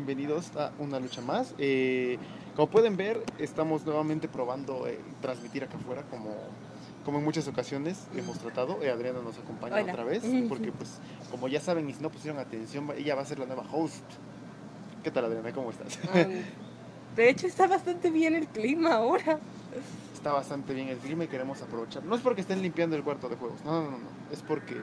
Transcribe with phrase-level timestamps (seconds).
[0.00, 1.54] Bienvenidos a una lucha más.
[1.58, 2.16] Eh,
[2.56, 6.34] como pueden ver, estamos nuevamente probando eh, transmitir acá afuera como,
[7.04, 8.82] como en muchas ocasiones hemos tratado.
[8.82, 9.92] Eh, Adriana nos acompaña Hola.
[9.92, 11.00] otra vez porque pues
[11.30, 14.02] como ya saben y si no pusieron atención, ella va a ser la nueva host.
[15.04, 15.52] ¿Qué tal Adriana?
[15.52, 15.98] ¿Cómo estás?
[16.14, 16.32] Um,
[17.16, 19.38] de hecho, está bastante bien el clima ahora.
[20.14, 22.04] Está bastante bien el clima y queremos aprovechar.
[22.04, 24.08] No es porque estén limpiando el cuarto de juegos, no, no, no, no.
[24.32, 24.76] Es porque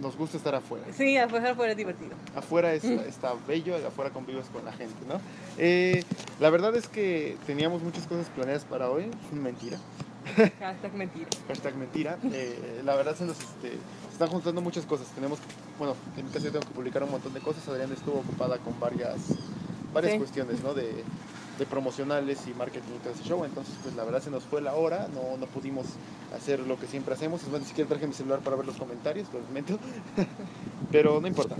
[0.00, 0.84] nos gusta estar afuera.
[0.96, 2.12] Sí, afuera afuera es divertido.
[2.36, 5.20] afuera es- está bello, afuera convives con la gente, ¿no?
[5.58, 6.04] Eh,
[6.40, 9.78] la verdad es que teníamos muchas cosas planeadas para hoy, mentira,
[10.60, 11.28] Hashtag mentira.
[11.48, 12.18] hashtag mentira.
[12.32, 15.38] Eh, la verdad se nos este, se están juntando muchas cosas, tenemos,
[15.78, 18.58] bueno, en mi caso yo tengo que publicar un montón de cosas, Adriana estuvo ocupada
[18.58, 19.16] con varias,
[19.92, 20.18] varias Sí.
[20.18, 20.74] cuestiones, ¿no?
[20.74, 21.04] De,
[21.58, 24.60] de promocionales y marketing y todo ese show, entonces pues la verdad se nos fue
[24.60, 25.86] la hora, no, no pudimos
[26.32, 28.76] hacer lo que siempre hacemos, es más, ni siquiera traje mi celular para ver los
[28.76, 29.76] comentarios, lo lamento,
[30.92, 31.56] pero no importa.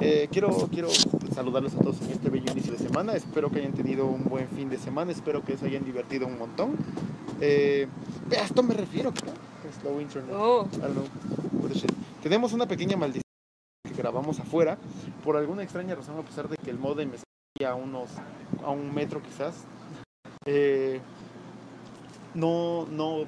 [0.00, 0.88] Eh, quiero, quiero
[1.34, 3.14] saludarlos a todos en este bello inicio de semana.
[3.14, 5.12] Espero que hayan tenido un buen fin de semana.
[5.12, 6.76] Espero que se hayan divertido un montón.
[7.40, 7.86] Eh,
[8.32, 9.12] a esto me refiero.
[9.80, 10.34] Slow internet.
[10.36, 11.04] Oh, I don't know.
[11.62, 11.92] What the shit.
[12.22, 13.22] Tenemos una pequeña maldición
[13.86, 14.78] que grabamos afuera.
[15.22, 17.24] Por alguna extraña razón, a pesar de que el modem está
[17.62, 18.10] a unos
[18.64, 19.54] a un metro quizás,
[20.44, 21.00] eh,
[22.34, 23.26] no, no,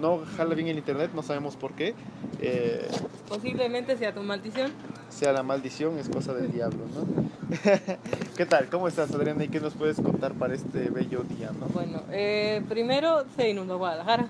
[0.00, 1.10] no jala bien el internet.
[1.14, 1.94] No sabemos por qué.
[2.40, 2.88] Eh,
[3.28, 4.72] posiblemente sea tu maldición.
[5.10, 7.28] sea la maldición, es cosa del diablo, ¿no?
[8.38, 8.70] ¿Qué tal?
[8.70, 9.44] ¿Cómo estás, Adriana?
[9.44, 11.66] ¿Y qué nos puedes contar para este bello día, no?
[11.66, 14.28] Bueno, eh, primero se inundó Guadalajara.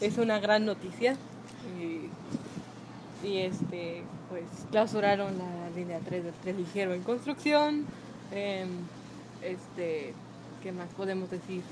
[0.00, 1.16] Es una gran noticia.
[1.80, 2.10] Y,
[3.24, 7.86] y, este, pues clausuraron la línea 3 del tren ligero en construcción.
[8.32, 8.68] Em,
[9.42, 10.12] este,
[10.62, 11.62] ¿qué más podemos decir?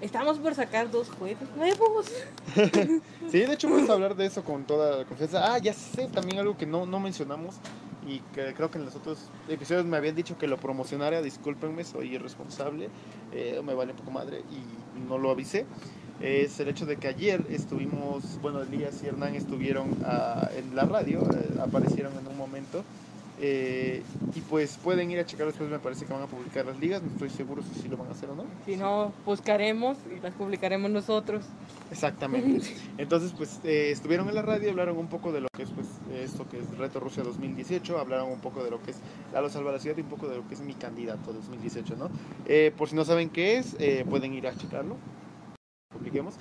[0.00, 2.06] Estamos por sacar dos juegos nuevos.
[3.30, 5.54] Sí, de hecho vamos a hablar de eso con toda la confianza.
[5.54, 7.54] Ah, ya sé, también algo que no, no mencionamos
[8.06, 11.84] y que creo que en los otros episodios me habían dicho que lo promocionara, discúlpenme,
[11.84, 12.88] soy irresponsable,
[13.32, 15.66] eh, me vale poco madre y no lo avisé.
[16.20, 20.84] Es el hecho de que ayer estuvimos, bueno, Elías y Hernán estuvieron ah, en la
[20.84, 22.84] radio, eh, aparecieron en un momento.
[23.44, 24.04] Eh,
[24.36, 27.02] y pues pueden ir a checar después, me parece que van a publicar las ligas,
[27.02, 28.44] no estoy seguro si sí lo van a hacer o no.
[28.64, 31.44] Si no, buscaremos y las publicaremos nosotros.
[31.90, 32.68] Exactamente.
[32.98, 35.88] Entonces, pues eh, estuvieron en la radio, hablaron un poco de lo que es pues
[36.14, 38.98] esto que es Reto Rusia 2018, hablaron un poco de lo que es
[39.32, 42.10] Lalo Salva la Ciudad y un poco de lo que es mi candidato 2018, ¿no?
[42.46, 43.76] Eh, por si no saben qué es,
[44.08, 44.96] pueden ir a checarlo.
[45.92, 46.36] Publiquemos.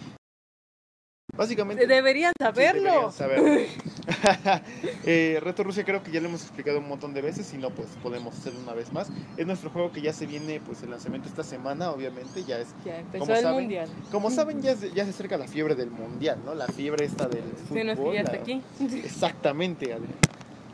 [1.41, 1.87] Básicamente...
[1.87, 2.81] Deberían sí, saberlo.
[2.83, 3.61] deberían saberlo.
[5.03, 7.69] Eh, Reto Rusia creo que ya lo hemos explicado un montón de veces, si no
[7.71, 9.07] pues podemos hacerlo una vez más.
[9.37, 12.67] Es nuestro juego que ya se viene pues el lanzamiento esta semana, obviamente, ya es
[12.85, 13.59] Ya empezó ¿Cómo el saben?
[13.59, 13.89] mundial.
[14.11, 16.53] como saben, ya, se- ya se acerca la fiebre del mundial, ¿no?
[16.53, 17.77] La fiebre esta del fútbol.
[17.79, 18.61] Sí, no es que ya está la- aquí.
[19.03, 20.13] Exactamente, Adrián.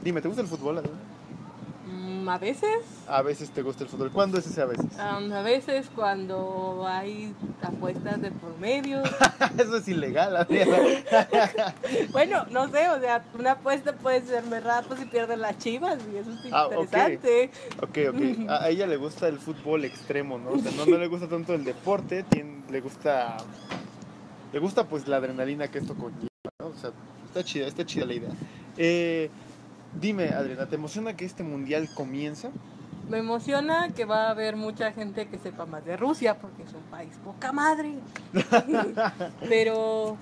[0.03, 0.97] Dime, ¿te gusta el fútbol, Adrián?
[2.29, 2.69] A veces,
[3.07, 4.11] A veces te gusta el fútbol.
[4.11, 4.85] ¿Cuándo es ese a veces?
[4.95, 9.01] um, a veces cuando hay apuestas de por medio.
[9.57, 10.69] Eso es ilegal, Adrián.
[12.11, 15.97] bueno, no sé, o sea, una apuesta puede ser muy rato si pierden las chivas
[16.13, 17.51] y eso es Ah, interesante.
[17.81, 18.49] ok, ok.
[18.49, 20.51] A, a ella le gusta el fútbol extremo, ¿no?
[20.51, 23.37] O sea, no, no le gusta tanto el deporte, tiene- le gusta...
[24.53, 26.27] Le gusta pues la adrenalina que esto conlleva,
[26.59, 26.67] ¿no?
[26.67, 26.91] O sea,
[27.25, 28.29] está chida, está chida la idea.
[28.77, 29.29] Eh,
[29.99, 32.49] dime, Adriana, ¿te emociona que este mundial comienza?
[33.09, 36.73] Me emociona que va a haber mucha gente que sepa más de Rusia porque es
[36.73, 37.93] un país poca madre.
[39.47, 40.17] Pero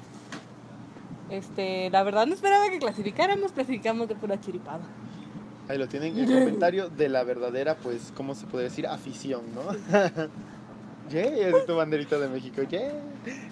[1.29, 4.83] este, la verdad no esperaba que clasificáramos, clasificamos de pura chiripada.
[5.67, 8.85] Ahí lo tienen, el comentario de la verdadera, pues, ¿cómo se puede decir?
[8.85, 9.63] Afición, ¿no?
[11.09, 12.91] yeah, es tu banderita de México, yeah.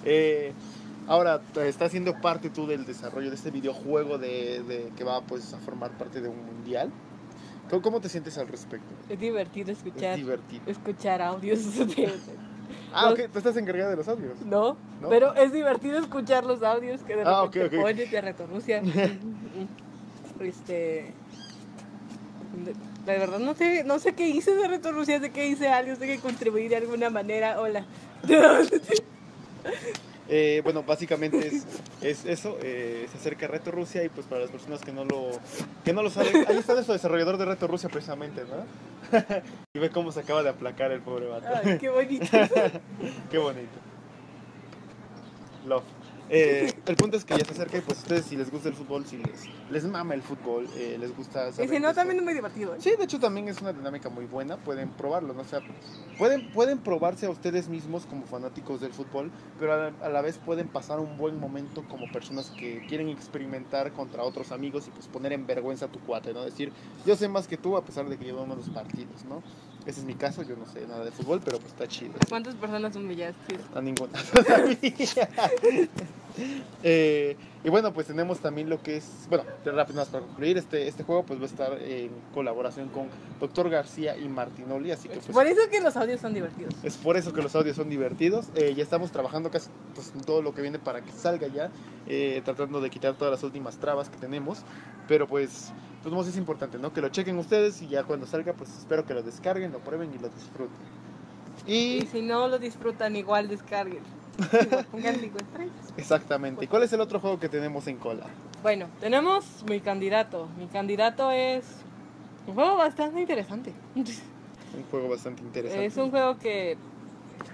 [0.06, 0.53] Eh,
[1.08, 5.22] ahora, t- estás siendo parte tú del desarrollo de este videojuego de, de- que va,
[5.22, 6.91] pues, a formar parte de un mundial.
[7.69, 8.94] ¿Cómo, cómo te sientes al respecto?
[9.09, 10.63] Es divertido Es escuchar divertido.
[10.68, 12.12] escuchar audios de-
[12.94, 14.40] Ah, los- ok, tú estás encargada de los audios.
[14.46, 15.09] No, ¿No?
[15.09, 17.81] pero es divertido escuchar los audios que de Ah, repente ok, ok.
[17.81, 18.81] pones de Reto Rusia.
[20.39, 21.12] este.
[23.07, 25.95] La verdad no sé, no sé qué hice de Reto Rusia, sé que hice algo,
[25.95, 27.60] sé que contribuí de alguna manera.
[27.60, 27.86] Hola.
[30.30, 31.66] Eh, bueno, básicamente es,
[32.02, 35.31] es eso, eh, se acerca Reto Rusia y pues para las personas que no lo,
[35.84, 39.20] que no lo saben, ahí está nuestro desarrollador de Reto Rusia precisamente, ¿no?
[39.74, 41.48] y ve cómo se acaba de aplacar el pobre vato.
[41.64, 42.25] Ay, qué bonito.
[43.30, 43.68] Qué bonito.
[45.68, 45.84] Love.
[46.30, 48.75] Eh, el punto es que ya se acerca y pues ustedes si les gusta el
[48.75, 51.50] fútbol, si les, les mama el fútbol, eh, les gusta...
[51.50, 51.96] Y saber si de no, eso.
[51.96, 52.74] también es muy divertido.
[52.75, 52.78] ¿eh?
[52.80, 55.42] Sí, de hecho también es una dinámica muy buena, pueden probarlo, ¿no?
[55.42, 55.60] O sea,
[56.18, 60.22] pueden, pueden probarse a ustedes mismos como fanáticos del fútbol, pero a la, a la
[60.22, 64.92] vez pueden pasar un buen momento como personas que quieren experimentar contra otros amigos y
[64.92, 66.44] pues poner en vergüenza a tu cuate, ¿no?
[66.44, 66.72] Decir,
[67.06, 69.44] yo sé más que tú a pesar de que llevamos los partidos, ¿no?
[69.85, 72.13] Ese es mi caso, yo no sé nada de fútbol, pero pues está chido.
[72.30, 73.57] ¿Cuántas personas humillaste?
[73.75, 74.13] A ninguna.
[76.81, 80.88] Eh, y bueno, pues tenemos también lo que es, bueno, rápido más para concluir, este,
[80.88, 83.07] este juego pues va a estar en colaboración con
[83.39, 83.69] Dr.
[83.69, 86.74] García y Martinoli, así que pues Por eso que los audios son divertidos.
[86.83, 88.48] es por eso que los audios son divertidos.
[88.56, 91.71] Eh, ya estamos trabajando casi pues, en todo lo que viene para que salga ya,
[92.07, 94.60] eh, tratando de quitar todas las últimas trabas que tenemos,
[95.07, 95.71] pero pues,
[96.01, 96.92] pues no, es importante, ¿no?
[96.92, 100.13] Que lo chequen ustedes y ya cuando salga pues espero que lo descarguen, lo prueben
[100.13, 100.75] y lo disfruten.
[101.65, 104.04] Y Y si no lo disfrutan, igual descarguen.
[104.94, 105.94] Estrellas.
[105.97, 108.25] exactamente, ¿y cuál es el otro juego que tenemos en cola?
[108.63, 110.47] Bueno, tenemos mi candidato.
[110.57, 111.65] Mi candidato es
[112.47, 113.74] un juego bastante interesante.
[114.75, 115.85] Un juego bastante interesante.
[115.85, 116.77] Es un juego que,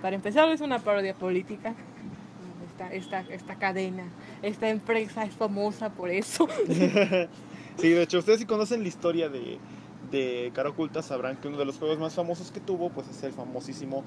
[0.01, 1.75] para empezar, es una parodia política.
[2.71, 4.05] Esta, esta, esta cadena,
[4.41, 6.47] esta empresa es famosa por eso.
[7.77, 9.57] Sí, de hecho, ustedes si conocen la historia de,
[10.11, 13.23] de Cara Oculta sabrán que uno de los juegos más famosos que tuvo pues es
[13.23, 14.03] el famosísimo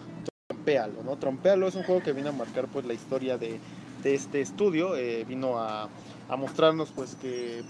[0.65, 1.17] Trompealo, ¿no?
[1.17, 3.59] Trompealo es un juego que vino a marcar pues la historia de,
[4.03, 5.89] de este estudio, eh, vino a,
[6.29, 7.63] a mostrarnos pues que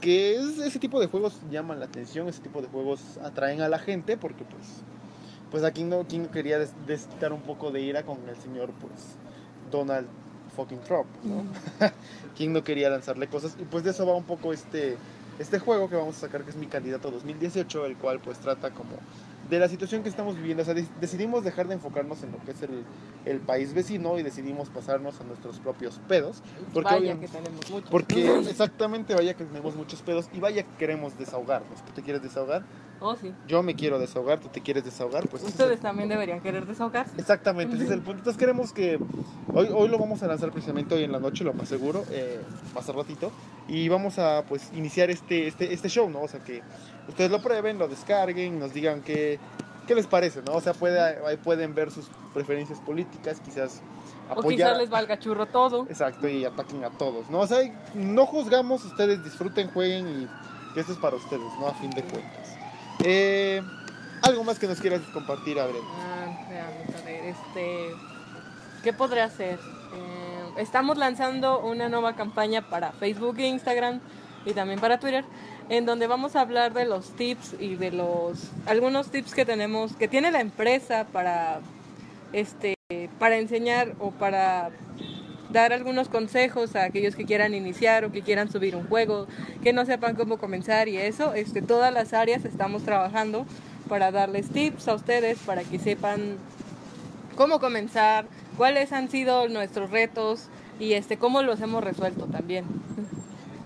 [0.00, 3.68] que es- ese tipo de juegos llaman la atención, ese tipo de juegos atraen a
[3.68, 4.82] la gente porque pues
[5.50, 8.92] pues aquí no, no quería des- desquitar un poco de ira con el señor pues
[9.72, 10.06] Donald
[10.56, 11.42] fucking Trump, ¿no?
[12.36, 14.96] quién no quería lanzarle cosas y pues de eso va un poco este
[15.40, 18.70] este juego que vamos a sacar que es mi candidato 2018 el cual pues trata
[18.70, 18.90] como
[19.48, 22.38] de la situación que estamos viviendo o sea de- decidimos dejar de enfocarnos en lo
[22.44, 22.84] que es el,
[23.24, 26.42] el país vecino y decidimos pasarnos a nuestros propios pedos
[26.74, 27.86] porque Vaya que tenemos mucho.
[27.90, 32.22] porque exactamente vaya que tenemos muchos pedos y vaya que queremos desahogarnos tú te quieres
[32.22, 32.62] desahogar
[33.00, 33.32] Oh, sí.
[33.46, 37.12] yo me quiero desahogar tú te quieres desahogar pues el- Ustedes también deberían querer desahogarse.
[37.18, 38.18] Exactamente, ese es el punto.
[38.18, 38.98] Entonces queremos que
[39.54, 42.40] hoy, hoy lo vamos a lanzar precisamente hoy en la noche, lo más seguro, eh,
[42.74, 43.30] más al ratito,
[43.68, 46.22] y vamos a pues iniciar este, este, este show, ¿no?
[46.22, 46.62] O sea que
[47.08, 49.38] ustedes lo prueben, lo descarguen, nos digan qué,
[49.86, 50.52] qué les parece, ¿no?
[50.54, 53.80] O sea, puede, ahí pueden ver sus preferencias políticas, quizás
[54.28, 54.56] O apoyar.
[54.70, 55.86] quizás les valga churro todo.
[55.88, 57.40] Exacto, y ataquen a todos, ¿no?
[57.40, 57.58] O sea,
[57.94, 61.68] no juzgamos, ustedes disfruten, jueguen y que esto es para ustedes, ¿no?
[61.68, 62.37] A fin de cuentas.
[63.04, 63.62] Eh,
[64.22, 65.82] algo más que nos quieras compartir, Abril.
[65.84, 67.94] Ah, veamos, a ver, este.
[68.82, 69.58] ¿Qué podré hacer?
[69.94, 74.00] Eh, estamos lanzando una nueva campaña para Facebook e Instagram
[74.44, 75.24] y también para Twitter,
[75.68, 79.94] en donde vamos a hablar de los tips y de los algunos tips que tenemos,
[79.96, 81.60] que tiene la empresa para
[82.32, 82.74] este
[83.18, 84.70] para enseñar o para
[85.50, 89.26] dar algunos consejos a aquellos que quieran iniciar o que quieran subir un juego,
[89.62, 93.46] que no sepan cómo comenzar y eso, este, todas las áreas estamos trabajando
[93.88, 96.36] para darles tips a ustedes para que sepan
[97.36, 100.48] cómo comenzar, cuáles han sido nuestros retos
[100.78, 102.64] y este cómo los hemos resuelto también.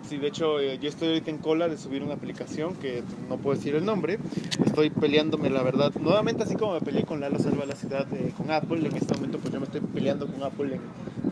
[0.08, 3.38] Sí, de hecho, eh, yo estoy ahorita en cola de subir una aplicación que no
[3.38, 4.19] puedo decir el nombre.
[4.62, 8.31] Estoy peleándome, la verdad, nuevamente así como me peleé con Lalo Salva la Ciudad eh,
[8.37, 8.87] con Apple.
[8.87, 10.82] En este momento, pues yo me estoy peleando con Apple en,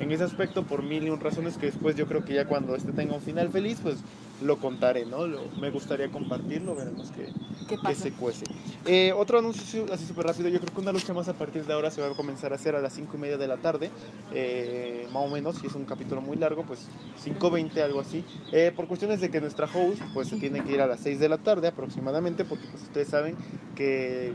[0.01, 2.75] en ese aspecto por mil y un razones que después yo creo que ya cuando
[2.75, 3.97] este tenga un final feliz, pues
[4.43, 5.27] lo contaré, ¿no?
[5.27, 7.27] Lo- me gustaría compartirlo, veremos qué,
[7.69, 8.05] ¿Qué que pasa?
[8.05, 8.47] se cuece.
[8.87, 11.73] Eh, otro anuncio así súper rápido, yo creo que una lucha más a partir de
[11.75, 13.91] ahora se va a comenzar a hacer a las 5 y media de la tarde,
[14.33, 16.89] eh, más o menos, si es un capítulo muy largo, pues
[17.23, 18.25] 5.20, algo así.
[18.53, 21.21] Eh, por cuestiones de que nuestra host pues se tiene que ir a las 6
[21.21, 23.37] de la tarde aproximadamente, porque pues ustedes saben
[23.77, 24.33] que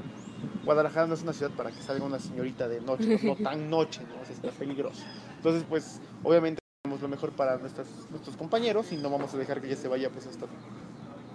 [0.63, 3.69] Guadalajara no es una ciudad para que salga una señorita de noche, no, No tan
[3.69, 4.21] noche, ¿no?
[4.21, 5.03] O sea, está peligroso.
[5.37, 9.61] Entonces, pues obviamente hacemos lo mejor para nuestras, nuestros compañeros y no vamos a dejar
[9.61, 10.45] que ella se vaya pues hasta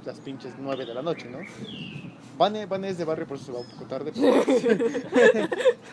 [0.04, 1.38] las pinches 9 de la noche, ¿no?
[2.38, 4.12] Vane, Vane es de barrio, por eso se va un poco tarde.
[4.14, 4.42] pero-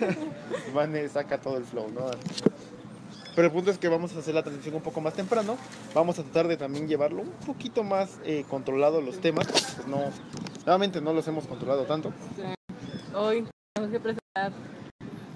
[0.74, 2.06] Vane saca todo el flow, ¿no?
[3.36, 5.58] Pero el punto es que vamos a hacer la transmisión un poco más temprano.
[5.94, 9.46] Vamos a tratar de también llevarlo un poquito más eh, controlado los temas.
[9.48, 10.00] Pues no,
[10.66, 12.12] nuevamente no los hemos controlado tanto.
[13.14, 14.52] Hoy tenemos que presentar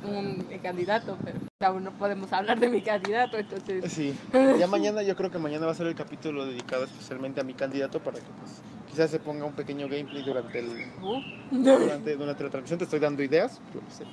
[0.03, 4.15] un candidato, pero aún no podemos hablar de mi candidato, entonces Sí,
[4.59, 7.53] ya mañana yo creo que mañana va a ser el capítulo dedicado especialmente a mi
[7.53, 10.67] candidato para que pues quizás se ponga un pequeño gameplay durante el
[11.01, 12.79] uh, durante, durante la transmisión.
[12.79, 14.05] Te estoy dando ideas, yo no sé.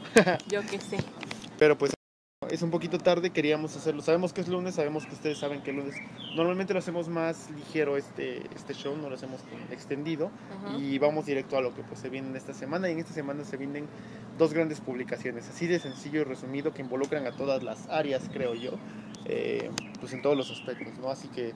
[0.48, 0.98] yo qué sé.
[1.58, 1.92] Pero pues
[2.50, 4.02] es un poquito tarde, queríamos hacerlo.
[4.02, 5.94] Sabemos que es lunes, sabemos que ustedes saben que el lunes.
[6.36, 9.40] Normalmente lo hacemos más ligero este, este show, no lo hacemos
[9.70, 10.30] extendido.
[10.66, 10.76] Ajá.
[10.78, 12.88] Y vamos directo a lo que pues, se viene en esta semana.
[12.88, 13.86] Y en esta semana se vienen
[14.38, 18.54] dos grandes publicaciones, así de sencillo y resumido, que involucran a todas las áreas, creo
[18.54, 18.72] yo.
[19.24, 21.10] eh, pues en todos los aspectos, ¿no?
[21.10, 21.52] Así que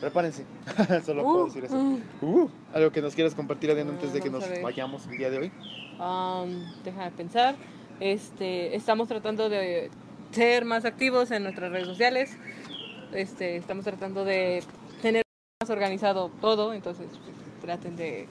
[0.00, 0.44] prepárense.
[1.04, 1.76] Solo puedo Uh, decir eso.
[1.76, 2.00] uh.
[2.22, 5.30] Uh, algo que nos quieras compartir, Adrián, antes de que Vamos nos vayamos el día
[5.30, 5.52] de hoy.
[6.00, 7.54] Um, deja de pensar.
[8.00, 9.90] Este, estamos tratando de
[10.34, 12.36] ser más activos en nuestras redes sociales.
[13.12, 14.62] Este, estamos tratando de
[15.00, 15.22] tener
[15.62, 18.26] más organizado todo, entonces pues, traten de,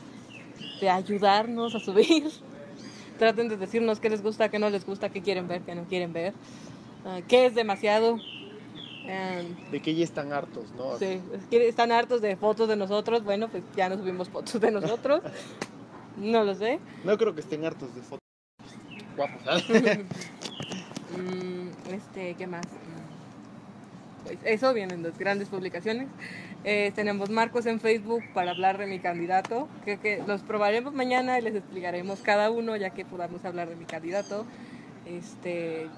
[0.81, 2.29] de ayudarnos a subir.
[3.17, 5.85] traten de decirnos qué les gusta, qué no les gusta, qué quieren ver, qué no
[5.85, 6.33] quieren ver,
[7.05, 8.13] ah, qué es demasiado.
[8.15, 10.97] Um, De que ya están hartos, ¿no?
[10.97, 13.23] Sí, están hartos de fotos de nosotros.
[13.23, 15.21] Bueno, pues ya no subimos fotos de nosotros.
[16.15, 16.79] No lo sé.
[17.03, 18.19] No creo que estén hartos de fotos
[19.17, 19.41] guapos.
[21.17, 22.65] Mm, este, ¿qué más?
[24.23, 26.07] Pues eso, vienen las grandes publicaciones.
[26.63, 31.37] Eh, tenemos marcos en Facebook para hablar de mi candidato, que, que los probaremos mañana
[31.37, 34.45] y les explicaremos cada uno, ya que podamos hablar de mi candidato.
[35.05, 35.89] Este,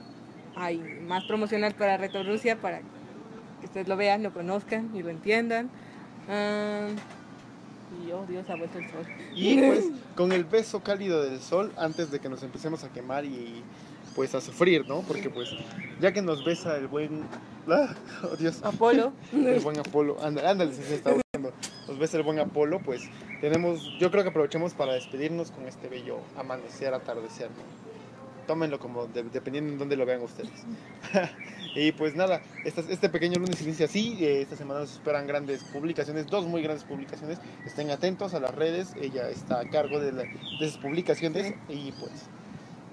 [0.55, 5.09] hay más promocional para Reto Rusia, para que ustedes lo vean, lo conozcan y lo
[5.09, 5.69] entiendan.
[6.27, 6.87] Ah,
[8.03, 9.05] y oh Dios, ha vuelto el sol.
[9.35, 13.25] Y pues con el beso cálido del sol antes de que nos empecemos a quemar
[13.25, 13.63] y
[14.15, 15.01] pues a sufrir, ¿no?
[15.01, 15.49] Porque pues
[15.99, 17.23] ya que nos besa el buen...
[17.67, 17.93] ah,
[18.23, 18.61] oh Dios.
[18.63, 19.11] Apolo.
[19.33, 20.17] El buen Apolo.
[20.23, 21.51] Ándale, ándale, se está buscando.
[21.87, 23.03] Nos besa el buen Apolo, pues
[23.41, 23.87] tenemos...
[23.99, 27.85] Yo creo que aprovechemos para despedirnos con este bello amanecer, atardecer, ¿no?
[28.47, 30.51] Tómenlo como de- dependiendo en dónde lo vean ustedes.
[31.75, 34.17] y pues nada, esta- este pequeño lunes inicia así.
[34.23, 37.39] eh, esta semana nos esperan grandes publicaciones, dos muy grandes publicaciones.
[37.65, 38.93] Estén atentos a las redes.
[39.01, 41.55] Ella está a cargo de, la- de esas publicaciones.
[41.69, 42.11] Y pues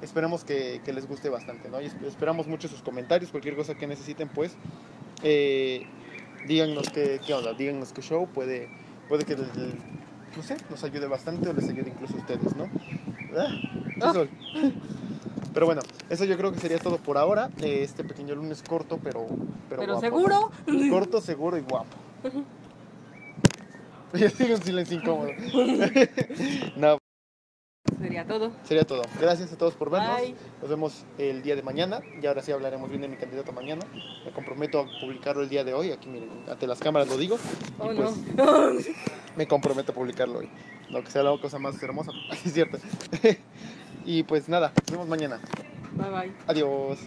[0.03, 1.81] esperamos que, que les guste bastante, ¿no?
[1.81, 4.53] Y esp- esperamos mucho sus comentarios, cualquier cosa que necesiten, pues.
[5.23, 5.87] eh,
[6.47, 8.69] díganos qué, qué onda, díganos qué show puede,
[9.09, 9.75] puede que les, les-
[10.37, 12.69] no sé, nos ayude bastante o les ayude incluso a ustedes, ¿no?
[13.37, 13.49] Ah,
[14.01, 14.13] Ah.
[14.13, 14.29] sol.
[15.55, 17.51] Pero bueno, eso yo creo que sería todo por ahora.
[17.61, 19.27] Este pequeño lunes corto, pero
[19.69, 20.01] pero, Pero guapo.
[20.01, 20.51] seguro.
[20.91, 21.87] Corto, seguro y guapo.
[24.15, 25.31] Ya sigue un silencio incómodo.
[26.77, 26.99] no,
[28.03, 28.51] Sería todo.
[28.65, 29.03] Sería todo.
[29.21, 30.21] Gracias a todos por vernos.
[30.61, 32.01] Nos vemos el día de mañana.
[32.21, 33.87] Y ahora sí hablaremos bien de mi candidato mañana.
[34.25, 35.93] Me comprometo a publicarlo el día de hoy.
[35.93, 37.39] Aquí, miren, ante las cámaras lo digo.
[37.79, 38.13] Oh, no.
[38.35, 38.91] Pues,
[39.37, 40.51] me comprometo a publicarlo hoy.
[40.91, 42.11] Lo que sea la cosa más hermosa.
[42.31, 42.79] Así es cierto.
[44.05, 45.41] y pues nada, nos vemos mañana.
[45.93, 46.33] Bye bye.
[46.49, 46.99] Adiós.